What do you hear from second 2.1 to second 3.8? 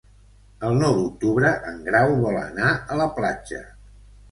vol anar a la platja.